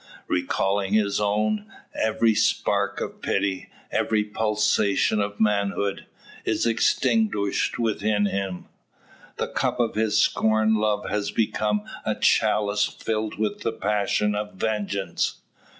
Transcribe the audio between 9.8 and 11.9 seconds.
his scorned love has become